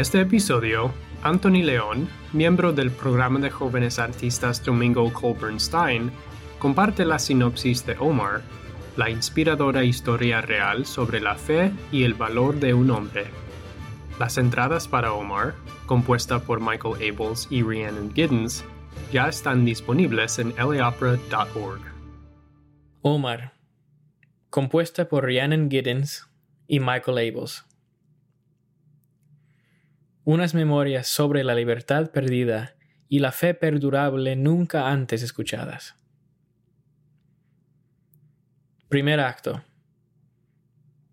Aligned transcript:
este 0.00 0.20
episodio, 0.20 0.92
Anthony 1.22 1.62
León, 1.62 2.08
miembro 2.32 2.72
del 2.72 2.90
programa 2.90 3.38
de 3.40 3.50
jóvenes 3.50 3.98
artistas 3.98 4.62
Domingo 4.62 5.10
Colburn 5.10 5.58
Stein, 5.58 6.10
comparte 6.58 7.06
la 7.06 7.18
sinopsis 7.18 7.86
de 7.86 7.96
Omar, 7.98 8.42
la 8.96 9.08
inspiradora 9.08 9.84
historia 9.84 10.42
real 10.42 10.84
sobre 10.84 11.20
la 11.20 11.36
fe 11.36 11.72
y 11.92 12.02
el 12.04 12.12
valor 12.12 12.60
de 12.60 12.74
un 12.74 12.90
hombre. 12.90 13.26
Las 14.18 14.36
entradas 14.36 14.86
para 14.86 15.14
Omar, 15.14 15.54
compuesta 15.86 16.40
por 16.40 16.60
Michael 16.60 16.96
Abels 16.96 17.48
y 17.50 17.62
Rhiannon 17.62 18.12
Giddens, 18.12 18.64
ya 19.12 19.28
están 19.28 19.64
disponibles 19.64 20.38
en 20.38 20.54
laopera.org. 20.56 21.80
Omar, 23.00 23.54
compuesta 24.50 25.08
por 25.08 25.24
Rhiannon 25.24 25.70
Giddens 25.70 26.28
y 26.66 26.80
Michael 26.80 27.18
Abels. 27.18 27.64
Unas 30.28 30.54
memorias 30.54 31.06
sobre 31.06 31.44
la 31.44 31.54
libertad 31.54 32.10
perdida 32.10 32.74
y 33.08 33.20
la 33.20 33.30
fe 33.30 33.54
perdurable 33.54 34.34
nunca 34.34 34.88
antes 34.90 35.22
escuchadas. 35.22 35.94
Primer 38.88 39.20
acto. 39.20 39.62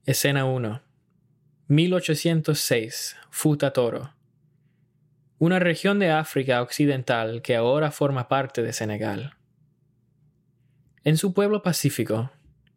Escena 0.08 0.46
1. 0.46 0.82
1806. 1.68 3.16
Futatoro. 3.30 4.16
Una 5.38 5.60
región 5.60 6.00
de 6.00 6.10
África 6.10 6.64
Occidental 6.64 7.44
que 7.44 7.56
ahora 7.56 7.92
forma 7.92 8.28
parte 8.28 8.64
de 8.64 8.74
Senegal. 8.74 9.36
En 11.04 11.18
su 11.18 11.36
pueblo 11.36 11.62
pacífico, 11.62 12.32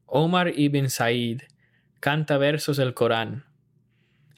Omar 0.04 0.52
ibn 0.54 0.90
Said 0.90 1.44
canta 1.98 2.36
versos 2.36 2.76
del 2.76 2.92
Corán. 2.92 3.46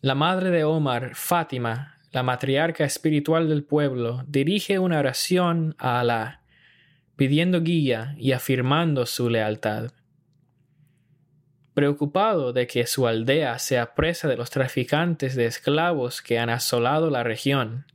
La 0.01 0.15
madre 0.15 0.51
de 0.51 0.63
Omar, 0.63 1.17
Fátima, 1.17 1.98
la 2.11 2.23
matriarca 2.23 2.85
espiritual 2.85 3.49
del 3.49 3.65
pueblo, 3.65 4.25
dirige 4.27 4.79
una 4.79 4.99
oración 4.99 5.75
a 5.79 6.01
Alá, 6.01 6.43
pidiendo 7.17 7.61
guía 7.63 8.15
y 8.17 8.33
afirmando 8.33 9.05
su 9.07 9.29
lealtad. 9.29 9.93
Preocupado 11.75 12.53
de 12.53 12.67
que 12.67 12.87
su 12.87 13.07
aldea 13.07 13.59
sea 13.59 13.95
presa 13.95 14.27
de 14.27 14.37
los 14.37 14.51
traficantes 14.51 15.37
de 15.37 15.47
esclavos 15.47 16.23
que 16.23 16.39
han 16.39 16.51
asolado 16.51 17.11
la 17.11 17.23
región, 17.23 17.87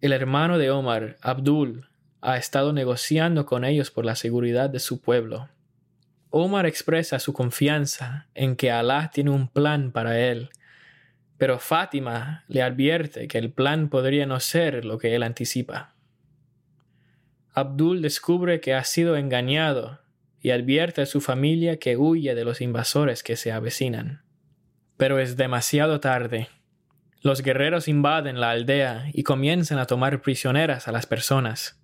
el 0.00 0.12
hermano 0.12 0.58
de 0.58 0.70
Omar, 0.70 1.16
Abdul, 1.20 1.88
ha 2.20 2.36
estado 2.36 2.72
negociando 2.72 3.46
con 3.46 3.64
ellos 3.64 3.90
por 3.90 4.04
la 4.04 4.14
seguridad 4.14 4.70
de 4.70 4.78
su 4.78 5.00
pueblo. 5.00 5.48
Omar 6.30 6.66
expresa 6.66 7.18
su 7.18 7.32
confianza 7.32 8.26
en 8.34 8.56
que 8.56 8.70
Alá 8.70 9.10
tiene 9.12 9.30
un 9.30 9.48
plan 9.48 9.92
para 9.92 10.18
él, 10.18 10.50
pero 11.38 11.58
Fátima 11.58 12.44
le 12.48 12.62
advierte 12.62 13.28
que 13.28 13.38
el 13.38 13.52
plan 13.52 13.88
podría 13.88 14.26
no 14.26 14.40
ser 14.40 14.84
lo 14.84 14.98
que 14.98 15.14
él 15.14 15.22
anticipa. 15.22 15.94
Abdul 17.52 18.02
descubre 18.02 18.60
que 18.60 18.74
ha 18.74 18.84
sido 18.84 19.16
engañado 19.16 20.00
y 20.40 20.50
advierte 20.50 21.02
a 21.02 21.06
su 21.06 21.20
familia 21.20 21.78
que 21.78 21.96
huye 21.96 22.34
de 22.34 22.44
los 22.44 22.60
invasores 22.60 23.22
que 23.22 23.36
se 23.36 23.52
avecinan. 23.52 24.22
Pero 24.96 25.18
es 25.18 25.36
demasiado 25.36 26.00
tarde. 26.00 26.48
Los 27.20 27.42
guerreros 27.42 27.88
invaden 27.88 28.40
la 28.40 28.50
aldea 28.50 29.06
y 29.12 29.22
comienzan 29.22 29.78
a 29.78 29.86
tomar 29.86 30.22
prisioneras 30.22 30.86
a 30.86 30.92
las 30.92 31.06
personas. 31.06 31.82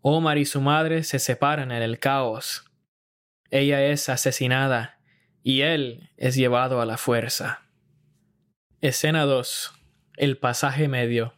Omar 0.00 0.38
y 0.38 0.44
su 0.44 0.60
madre 0.60 1.02
se 1.02 1.18
separan 1.18 1.72
en 1.72 1.82
el 1.82 1.98
caos. 1.98 2.64
Ella 3.50 3.82
es 3.84 4.08
asesinada 4.08 4.98
y 5.42 5.62
él 5.62 6.10
es 6.16 6.34
llevado 6.34 6.80
a 6.80 6.86
la 6.86 6.98
fuerza. 6.98 7.62
Escena 8.84 9.24
2. 9.24 9.72
El 10.18 10.36
pasaje 10.36 10.88
medio. 10.88 11.32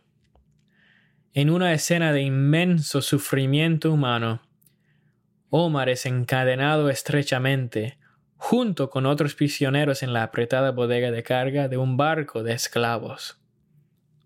En 1.32 1.48
una 1.48 1.72
escena 1.74 2.12
de 2.12 2.22
inmenso 2.22 3.02
sufrimiento 3.02 3.92
humano, 3.92 4.42
Omar 5.50 5.88
es 5.88 6.06
encadenado 6.06 6.90
estrechamente, 6.90 7.98
junto 8.36 8.90
con 8.90 9.06
otros 9.06 9.36
prisioneros 9.36 10.02
en 10.02 10.12
la 10.12 10.24
apretada 10.24 10.72
bodega 10.72 11.12
de 11.12 11.22
carga 11.22 11.68
de 11.68 11.76
un 11.76 11.96
barco 11.96 12.42
de 12.42 12.52
esclavos. 12.52 13.40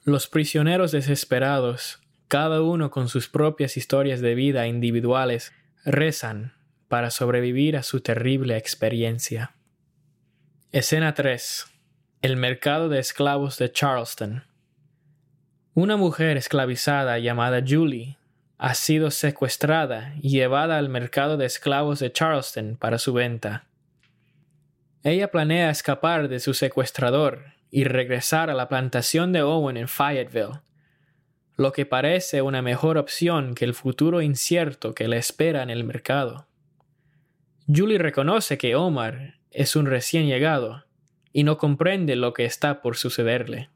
Los 0.03 0.27
prisioneros 0.27 0.91
desesperados, 0.91 2.01
cada 2.27 2.63
uno 2.63 2.91
con 2.91 3.11
sus 3.11 3.29
propias 3.29 3.77
historias 3.77 4.23
de 4.23 4.35
vida 4.35 4.67
individuales, 4.67 5.53
rezan 5.85 6.55
para 6.89 7.11
sobrevivir 7.11 7.77
a 7.77 7.83
su 7.83 8.01
terrible 8.01 8.57
experiencia. 8.57 9.57
Escena 10.73 11.13
3. 11.13 11.71
El 12.23 12.37
mercado 12.37 12.91
de 12.91 12.99
esclavos 12.99 13.57
de 13.57 13.73
Charleston. 13.73 14.45
Una 15.73 15.97
mujer 15.97 16.37
esclavizada 16.37 17.19
llamada 17.19 17.65
Julie 17.67 18.19
ha 18.59 18.75
sido 18.75 19.11
secuestrada 19.11 20.13
y 20.21 20.29
llevada 20.29 20.77
al 20.77 20.91
mercado 20.91 21.39
de 21.39 21.47
esclavos 21.47 21.99
de 21.99 22.13
Charleston 22.13 22.77
para 22.77 22.99
su 22.99 23.15
venta. 23.15 23.65
Ella 25.03 25.31
planea 25.31 25.71
escapar 25.71 26.29
de 26.29 26.41
su 26.41 26.53
secuestrador 26.53 27.55
y 27.71 27.85
regresar 27.85 28.51
a 28.51 28.55
la 28.55 28.69
plantación 28.69 29.33
de 29.33 29.41
Owen 29.41 29.79
en 29.79 29.89
Fayetteville, 29.89 30.61
lo 31.57 31.73
que 31.73 31.87
parece 31.87 32.43
una 32.43 32.61
mejor 32.61 32.99
opción 32.99 33.55
que 33.55 33.65
el 33.65 33.73
futuro 33.73 34.21
incierto 34.21 34.95
que 34.95 35.09
le 35.09 35.17
espera 35.17 35.63
en 35.63 35.71
el 35.71 35.85
mercado. 35.85 36.47
Julie 37.67 37.97
reconoce 37.97 38.59
que 38.59 38.77
Omar 38.77 39.37
es 39.51 39.75
un 39.75 39.87
recién 39.87 40.27
llegado 40.27 40.85
y 41.33 41.45
no 41.45 41.59
comprende 41.59 42.17
lo 42.17 42.33
que 42.33 42.45
está 42.45 42.83
por 42.83 42.97
sucederle. 42.97 43.71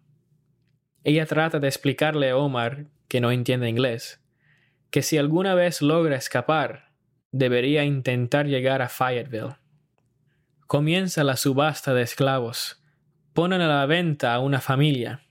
Ella 1.04 1.26
trata 1.26 1.60
de 1.60 1.69
explicarle 1.69 2.31
a 2.31 2.37
Omar, 2.37 2.87
que 3.09 3.20
no 3.20 3.31
entiende 3.31 3.69
inglés, 3.69 4.22
que 4.91 5.03
si 5.03 5.19
alguna 5.19 5.54
vez 5.54 5.82
logra 5.82 6.16
escapar, 6.16 6.92
debería 7.31 7.84
intentar 7.84 8.47
llegar 8.47 8.81
a 8.81 8.88
Fayetteville. 8.88 9.56
Comienza 10.66 11.25
la 11.25 11.37
subasta 11.37 11.92
de 11.94 12.03
esclavos. 12.03 12.82
Ponen 13.32 13.60
a 13.60 13.69
la 13.69 13.86
venta 13.86 14.34
a 14.34 14.38
una 14.38 14.60
familia. 14.60 15.26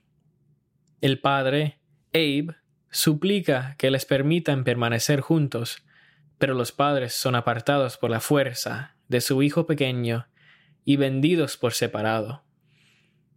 El 1.00 1.20
padre, 1.20 1.78
Abe, 2.12 2.54
suplica 2.90 3.74
que 3.78 3.90
les 3.90 4.04
permitan 4.06 4.64
permanecer 4.64 5.20
juntos, 5.20 5.84
pero 6.38 6.54
los 6.54 6.72
padres 6.72 7.14
son 7.14 7.34
apartados 7.34 7.96
por 7.96 8.10
la 8.10 8.20
fuerza 8.20 8.94
de 9.08 9.20
su 9.20 9.42
hijo 9.42 9.66
pequeño 9.66 10.26
y 10.84 10.96
vendidos 10.96 11.56
por 11.56 11.72
separado. 11.72 12.44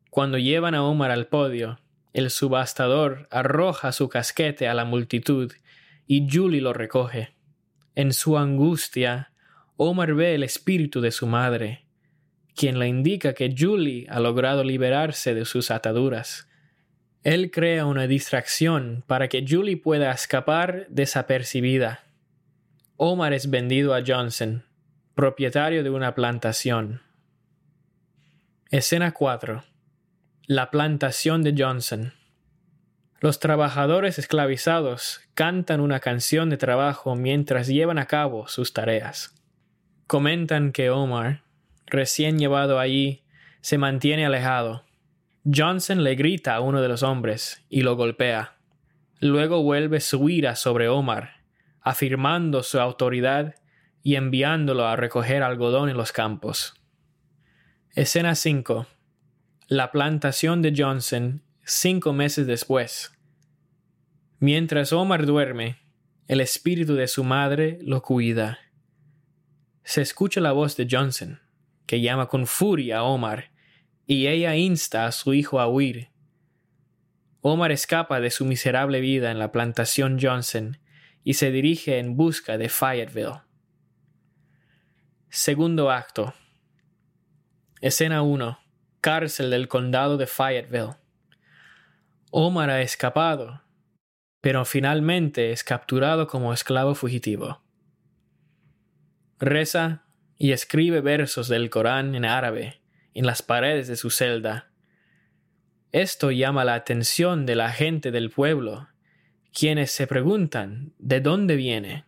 Cuando 0.09 0.38
llevan 0.38 0.75
a 0.75 0.84
Omar 0.84 1.12
al 1.12 1.28
podio, 1.28 1.80
el 2.13 2.30
subastador 2.31 3.28
arroja 3.30 3.91
su 3.91 4.09
casquete 4.09 4.68
a 4.68 4.74
la 4.74 4.85
multitud 4.85 5.53
y 6.08 6.28
Julie 6.31 6.62
lo 6.62 6.74
recoge. 6.74 7.35
En 7.96 8.13
su 8.13 8.38
angustia, 8.38 9.31
Omar 9.75 10.16
ve 10.16 10.34
el 10.34 10.44
espíritu 10.44 11.02
de 11.02 11.12
su 11.12 11.28
madre, 11.28 11.85
quien 12.56 12.80
le 12.80 12.88
indica 12.88 13.34
que 13.34 13.53
Julie 13.56 14.08
ha 14.09 14.19
logrado 14.19 14.64
liberarse 14.64 15.35
de 15.35 15.46
sus 15.46 15.69
ataduras. 15.69 16.50
Él 17.24 17.52
crea 17.52 17.85
una 17.85 18.08
distracción 18.08 19.03
para 19.06 19.28
que 19.28 19.46
Julie 19.47 19.78
pueda 19.78 20.12
escapar 20.12 20.88
desapercibida. 20.90 22.03
Omar 22.96 23.34
es 23.34 23.52
vendido 23.52 23.94
a 23.94 24.02
Johnson, 24.06 24.66
propietario 25.14 25.84
de 25.84 25.91
una 25.91 26.16
plantación. 26.16 27.02
Escena 28.69 29.13
4. 29.13 29.63
La 30.45 30.72
plantación 30.72 31.41
de 31.41 31.55
Johnson. 31.57 32.11
Los 33.22 33.39
trabajadores 33.39 34.19
esclavizados 34.19 35.22
cantan 35.35 35.79
una 35.79 36.01
canción 36.01 36.50
de 36.50 36.57
trabajo 36.57 37.16
mientras 37.16 37.67
llevan 37.67 37.97
a 37.97 38.07
cabo 38.07 38.50
sus 38.50 38.73
tareas. 38.73 39.33
Comentan 40.05 40.73
que 40.73 40.89
Omar, 40.89 41.44
recién 41.85 42.40
llevado 42.40 42.78
allí, 42.78 43.23
se 43.61 43.78
mantiene 43.78 44.25
alejado. 44.25 44.84
Johnson 45.46 46.03
le 46.03 46.16
grita 46.16 46.55
a 46.55 46.59
uno 46.59 46.81
de 46.81 46.90
los 46.90 47.03
hombres 47.03 47.66
y 47.69 47.84
lo 47.84 47.96
golpea. 47.96 48.58
Luego 49.22 49.64
vuelve 49.64 50.02
su 50.02 50.28
ira 50.28 50.58
sobre 50.58 50.90
Omar, 50.90 51.37
afirmando 51.79 52.64
su 52.64 52.81
autoridad 52.81 53.55
y 54.03 54.16
enviándolo 54.16 54.85
a 54.87 54.97
recoger 54.97 55.41
algodón 55.41 55.87
en 55.87 55.96
los 55.96 56.11
campos. 56.11 56.73
Escena 57.97 58.35
5. 58.35 58.85
La 59.70 59.91
plantación 59.91 60.61
de 60.61 60.72
Johnson 60.78 61.41
cinco 61.64 62.14
meses 62.14 62.46
después. 62.46 63.11
Mientras 64.38 64.94
Omar 64.94 65.26
duerme, 65.26 65.79
el 66.28 66.40
espíritu 66.40 66.94
de 66.94 67.08
su 67.08 67.23
madre 67.23 67.79
lo 67.82 68.03
cuida. 68.03 68.59
Se 69.84 70.03
escucha 70.03 70.41
la 70.41 70.52
voz 70.52 70.78
de 70.78 70.88
Johnson, 70.88 71.41
que 71.88 71.99
llama 71.99 72.28
con 72.28 72.46
furia 72.46 72.99
a 72.99 73.03
Omar, 73.03 73.49
y 74.05 74.28
ella 74.28 74.55
insta 74.55 75.08
a 75.08 75.11
su 75.11 75.34
hijo 75.34 75.59
a 75.59 75.67
huir. 75.67 76.09
Omar 77.41 77.72
escapa 77.72 78.20
de 78.20 78.29
su 78.29 78.46
miserable 78.46 79.02
vida 79.02 79.32
en 79.32 79.40
la 79.40 79.52
plantación 79.52 80.20
Johnson 80.22 80.78
y 81.23 81.34
se 81.34 81.50
dirige 81.50 81.97
en 81.97 82.16
busca 82.16 82.59
de 82.59 82.70
Fayetteville. 82.70 83.41
Segundo 85.29 85.90
acto. 85.90 86.35
Escena 87.79 88.24
1. 88.24 88.59
Cárcel 89.02 89.52
del 89.52 89.68
condado 89.68 90.18
de 90.18 90.26
Fayetteville. 90.26 90.96
Omar 92.32 92.72
ha 92.72 92.82
escapado, 92.82 93.62
pero 94.41 94.66
finalmente 94.66 95.52
es 95.52 95.64
capturado 95.64 96.26
como 96.26 96.53
esclavo 96.53 96.96
fugitivo. 96.96 97.62
Reza 99.38 100.06
y 100.40 100.53
escribe 100.53 101.02
versos 101.02 101.50
del 101.50 101.70
Corán 101.70 102.16
en 102.16 102.26
árabe 102.26 102.82
en 103.14 103.28
las 103.28 103.44
paredes 103.44 103.88
de 103.88 103.96
su 103.96 104.09
celda. 104.09 104.72
Esto 105.91 106.32
llama 106.32 106.66
la 106.66 106.74
atención 106.74 107.46
de 107.46 107.56
la 107.56 107.72
gente 107.72 108.09
del 108.09 108.32
pueblo, 108.32 108.88
quienes 109.53 109.91
se 109.91 110.08
preguntan 110.08 110.96
¿de 110.97 111.22
dónde 111.22 111.56
viene? 111.56 112.06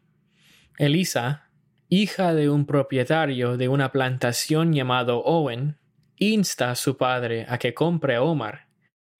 Elisa, 0.80 1.48
hija 1.89 2.36
de 2.36 2.51
un 2.51 2.68
propietario 2.68 3.57
de 3.57 3.68
una 3.68 3.91
plantación 3.91 4.74
llamado 4.74 5.24
Owen, 5.24 5.80
insta 6.18 6.69
a 6.69 6.75
su 6.75 6.97
padre 6.97 7.47
a 7.50 7.57
que 7.57 7.74
compre 7.74 8.15
a 8.15 8.21
Omar, 8.21 8.68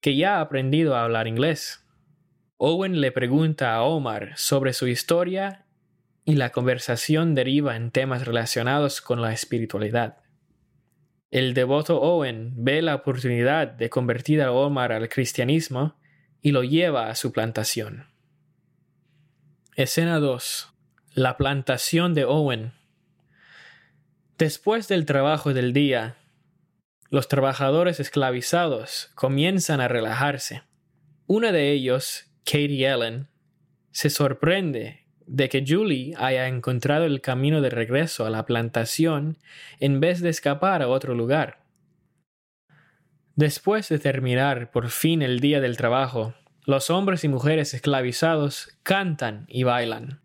que 0.00 0.16
ya 0.16 0.36
ha 0.36 0.40
aprendido 0.40 0.94
a 0.94 1.02
hablar 1.02 1.26
inglés. 1.26 1.84
Owen 2.58 3.00
le 3.00 3.10
pregunta 3.10 3.74
a 3.74 3.82
Omar 3.82 4.34
sobre 4.36 4.72
su 4.72 4.86
historia 4.86 5.66
y 6.24 6.36
la 6.36 6.50
conversación 6.52 7.34
deriva 7.34 7.74
en 7.74 7.90
temas 7.90 8.24
relacionados 8.24 9.00
con 9.00 9.20
la 9.20 9.32
espiritualidad. 9.32 10.18
El 11.32 11.54
devoto 11.54 12.00
Owen 12.00 12.52
ve 12.56 12.82
la 12.82 12.94
oportunidad 12.94 13.66
de 13.66 13.90
convertir 13.90 14.42
a 14.42 14.52
Omar 14.52 14.92
al 14.92 15.08
cristianismo 15.08 15.96
y 16.40 16.52
lo 16.52 16.62
lleva 16.62 17.10
a 17.10 17.16
su 17.16 17.32
plantación. 17.32 18.06
Escena 19.74 20.20
2. 20.20 20.79
La 21.14 21.36
plantación 21.36 22.14
de 22.14 22.24
Owen. 22.24 22.72
Después 24.38 24.86
del 24.86 25.06
trabajo 25.06 25.52
del 25.52 25.72
día, 25.72 26.18
los 27.08 27.26
trabajadores 27.26 27.98
esclavizados 27.98 29.10
comienzan 29.16 29.80
a 29.80 29.88
relajarse. 29.88 30.62
Una 31.26 31.50
de 31.50 31.72
ellos, 31.72 32.30
Katie 32.44 32.88
Ellen, 32.88 33.26
se 33.90 34.08
sorprende 34.08 35.04
de 35.26 35.48
que 35.48 35.64
Julie 35.66 36.14
haya 36.16 36.46
encontrado 36.46 37.06
el 37.06 37.20
camino 37.20 37.60
de 37.60 37.70
regreso 37.70 38.24
a 38.24 38.30
la 38.30 38.46
plantación 38.46 39.36
en 39.80 39.98
vez 39.98 40.20
de 40.20 40.28
escapar 40.28 40.80
a 40.80 40.86
otro 40.86 41.16
lugar. 41.16 41.64
Después 43.34 43.88
de 43.88 43.98
terminar 43.98 44.70
por 44.70 44.90
fin 44.90 45.22
el 45.22 45.40
día 45.40 45.60
del 45.60 45.76
trabajo, 45.76 46.34
los 46.66 46.88
hombres 46.88 47.24
y 47.24 47.28
mujeres 47.28 47.74
esclavizados 47.74 48.78
cantan 48.84 49.46
y 49.48 49.64
bailan. 49.64 50.20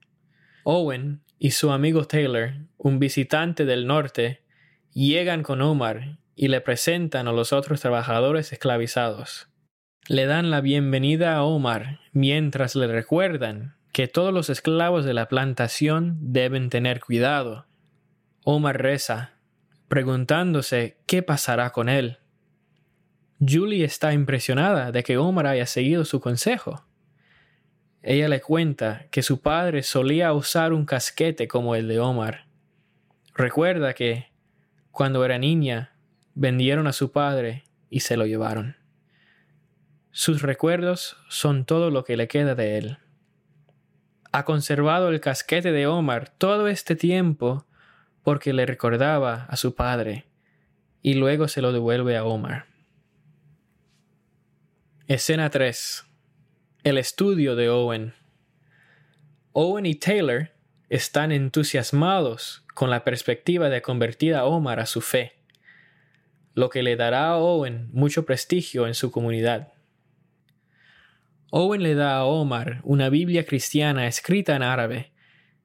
Owen 0.67 1.21
y 1.37 1.51
su 1.51 1.69
amigo 1.69 2.05
Taylor, 2.05 2.53
un 2.77 2.97
visitante 2.97 3.65
del 3.65 3.85
norte, 3.85 4.41
llegan 4.93 5.43
con 5.43 5.61
Omar 5.61 6.17
y 6.35 6.47
le 6.47 6.59
presentan 6.59 7.27
a 7.27 7.31
los 7.31 7.53
otros 7.53 7.81
trabajadores 7.81 8.51
esclavizados. 8.51 9.47
Le 10.07 10.25
dan 10.25 10.49
la 10.49 10.61
bienvenida 10.61 11.35
a 11.35 11.43
Omar 11.43 11.99
mientras 12.13 12.75
le 12.75 12.87
recuerdan 12.87 13.75
que 13.93 14.07
todos 14.07 14.33
los 14.33 14.49
esclavos 14.49 15.05
de 15.05 15.13
la 15.13 15.27
plantación 15.27 16.17
deben 16.19 16.71
tener 16.71 16.99
cuidado. 16.99 17.67
Omar 18.43 18.81
reza, 18.81 19.35
preguntándose 19.87 20.97
qué 21.05 21.21
pasará 21.21 21.69
con 21.73 21.89
él. 21.89 22.17
Julie 23.39 23.85
está 23.85 24.13
impresionada 24.13 24.91
de 24.91 25.03
que 25.03 25.19
Omar 25.19 25.45
haya 25.45 25.67
seguido 25.67 26.05
su 26.05 26.19
consejo. 26.19 26.87
Ella 28.05 28.29
le 28.29 28.39
cuenta 28.39 29.07
que 29.11 29.21
su 29.21 29.41
padre 29.41 29.83
solía 29.83 30.31
usar 30.31 30.71
un 30.71 30.85
casquete 30.85 31.49
como 31.49 31.75
el 31.75 31.89
de 31.89 31.99
Omar. 31.99 32.45
Recuerda 33.33 33.93
que, 33.93 34.31
cuando 34.91 35.25
era 35.25 35.37
niña, 35.37 35.97
vendieron 36.35 36.87
a 36.87 36.93
su 36.93 37.11
padre 37.11 37.65
y 37.89 37.99
se 37.99 38.15
lo 38.15 38.25
llevaron. 38.25 38.77
Sus 40.11 40.41
recuerdos 40.41 41.17
son 41.27 41.65
todo 41.65 41.91
lo 41.91 42.05
que 42.05 42.15
le 42.15 42.29
queda 42.29 42.55
de 42.55 42.77
él 42.77 42.97
ha 44.35 44.43
conservado 44.43 45.07
el 45.07 45.21
casquete 45.21 45.71
de 45.71 45.87
Omar 45.87 46.27
todo 46.27 46.67
este 46.67 46.97
tiempo 46.97 47.65
porque 48.21 48.51
le 48.51 48.65
recordaba 48.65 49.45
a 49.45 49.55
su 49.55 49.75
padre 49.75 50.25
y 51.01 51.13
luego 51.13 51.47
se 51.47 51.61
lo 51.61 51.71
devuelve 51.71 52.17
a 52.17 52.25
Omar. 52.25 52.65
Escena 55.07 55.49
3. 55.49 56.03
El 56.85 56.99
estudio 56.99 57.55
de 57.55 57.67
Owen. 57.67 58.13
Owen 59.53 59.87
y 59.87 59.95
Taylor 59.95 60.51
están 60.87 61.31
entusiasmados 61.31 62.63
con 62.75 62.91
la 62.91 63.03
perspectiva 63.03 63.69
de 63.69 63.81
convertir 63.81 64.35
a 64.35 64.45
Omar 64.45 64.79
a 64.79 64.85
su 64.85 65.01
fe, 65.01 65.33
lo 66.53 66.69
que 66.69 66.83
le 66.83 66.95
dará 66.95 67.29
a 67.29 67.37
Owen 67.37 67.89
mucho 67.91 68.23
prestigio 68.23 68.85
en 68.85 68.93
su 68.93 69.09
comunidad. 69.09 69.73
Owen 71.49 71.81
le 71.81 71.95
da 71.95 72.17
a 72.17 72.25
Omar 72.25 72.81
una 72.83 73.09
Biblia 73.09 73.47
cristiana 73.47 74.05
escrita 74.05 74.55
en 74.55 74.61
árabe 74.61 75.11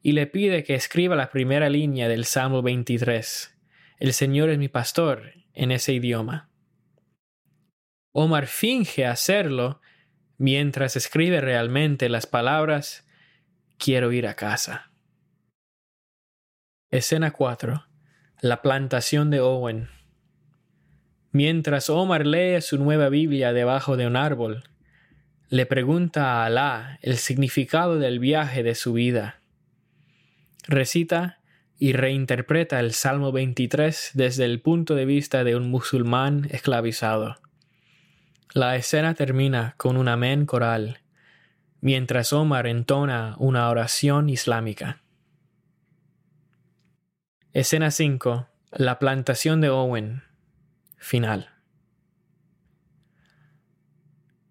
y 0.00 0.12
le 0.12 0.26
pide 0.26 0.64
que 0.64 0.75
escriba 0.75 1.16
la 1.16 1.31
primera 1.31 1.69
línea 1.69 2.08
del 2.08 2.25
Salmo 2.25 2.62
23, 2.62 3.58
El 3.99 4.14
Señor 4.14 4.49
es 4.49 4.56
mi 4.56 4.69
pastor, 4.69 5.34
en 5.52 5.70
ese 5.70 5.93
idioma. 5.93 6.49
Omar 8.12 8.46
finge 8.46 9.05
hacerlo 9.05 9.82
mientras 10.40 10.96
escribe 10.96 11.42
realmente 11.42 12.08
las 12.08 12.26
palabras 12.26 13.06
Quiero 13.76 14.10
ir 14.10 14.26
a 14.26 14.34
casa. 14.34 14.90
Escena 16.90 17.31
4. 17.31 17.84
La 18.40 18.62
plantación 18.62 19.28
de 19.31 19.40
Owen. 19.40 19.90
Mientras 21.31 21.90
Omar 21.90 22.26
lee 22.26 22.60
su 22.62 22.78
nueva 22.78 23.10
Biblia 23.10 23.52
debajo 23.52 23.98
de 23.98 24.06
un 24.06 24.16
árbol, 24.16 24.64
le 25.50 25.66
pregunta 25.66 26.32
a 26.32 26.46
Alá 26.46 26.98
el 27.02 27.19
significado 27.19 27.98
del 27.98 28.19
viaje 28.19 28.62
de 28.62 28.75
su 28.75 28.94
vida. 28.94 29.42
Recita 30.66 31.40
y 31.78 31.92
reinterpreta 31.92 32.81
el 32.81 32.92
Salmo 32.92 33.31
23 33.31 34.12
desde 34.14 34.46
el 34.46 34.62
punto 34.62 34.94
de 34.94 35.04
vista 35.04 35.44
de 35.44 35.56
un 35.56 35.70
musulmán 35.70 36.48
esclavizado. 36.50 37.37
La 38.52 38.75
escena 38.75 39.14
termina 39.14 39.75
con 39.76 39.97
un 39.97 40.08
amén 40.08 40.44
coral, 40.44 40.99
mientras 41.81 42.32
Omar 42.32 42.67
entona 42.67 43.37
una 43.38 43.69
oración 43.70 44.29
islámica. 44.29 45.02
Escena 47.52 47.93
5. 47.93 48.49
La 48.73 48.99
plantación 48.99 49.61
de 49.61 49.69
Owen. 49.69 50.25
Final. 50.97 51.50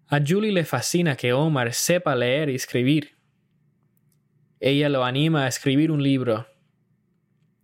A 0.08 0.18
Julie 0.26 0.52
le 0.52 0.64
fascina 0.64 1.14
que 1.14 1.34
Omar 1.34 1.74
sepa 1.74 2.16
leer 2.16 2.48
y 2.48 2.54
escribir. 2.54 3.18
Ella 4.60 4.88
lo 4.88 5.04
anima 5.04 5.44
a 5.44 5.48
escribir 5.48 5.90
un 5.90 6.02
libro. 6.02 6.49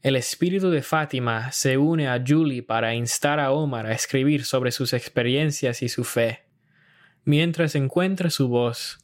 El 0.06 0.14
espíritu 0.14 0.70
de 0.70 0.82
Fátima 0.82 1.50
se 1.50 1.78
une 1.78 2.06
a 2.06 2.22
Julie 2.24 2.62
para 2.62 2.94
instar 2.94 3.40
a 3.40 3.50
Omar 3.50 3.86
a 3.86 3.92
escribir 3.92 4.44
sobre 4.44 4.70
sus 4.70 4.92
experiencias 4.92 5.82
y 5.82 5.88
su 5.88 6.04
fe. 6.04 6.44
Mientras 7.24 7.74
encuentra 7.74 8.30
su 8.30 8.46
voz, 8.46 9.00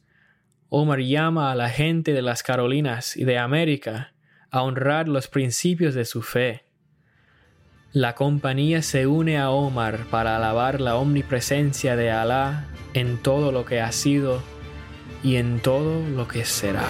Omar 0.69 1.01
llama 1.01 1.51
a 1.51 1.55
la 1.55 1.69
gente 1.69 2.13
de 2.13 2.21
las 2.21 2.41
Carolinas 2.41 3.17
y 3.17 3.25
de 3.25 3.37
América 3.37 4.13
a 4.49 4.61
honrar 4.61 5.09
los 5.09 5.27
principios 5.27 5.93
de 5.93 6.05
su 6.05 6.21
fe. 6.21 6.63
La 7.91 8.15
compañía 8.15 8.81
se 8.81 9.05
une 9.05 9.37
a 9.37 9.49
Omar 9.49 10.05
para 10.09 10.37
alabar 10.37 10.79
la 10.79 10.95
omnipresencia 10.95 11.97
de 11.97 12.11
Alá 12.11 12.65
en 12.93 13.17
todo 13.17 13.51
lo 13.51 13.65
que 13.65 13.81
ha 13.81 13.91
sido 13.91 14.41
y 15.21 15.35
en 15.35 15.59
todo 15.59 16.07
lo 16.07 16.29
que 16.29 16.45
será. 16.45 16.87